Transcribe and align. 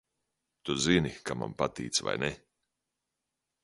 Tu 0.69 0.77
zini, 0.85 1.13
ka 1.29 1.39
man 1.43 1.55
patīc, 1.61 2.03
vai 2.09 2.19
ne? 2.27 2.35